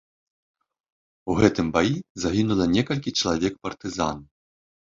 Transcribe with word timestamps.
У 1.33 1.35
гэтым 1.41 1.67
баі 1.75 1.93
загінула 2.25 2.65
некалькі 2.75 3.15
чалавек 3.21 3.53
партызан. 3.69 4.29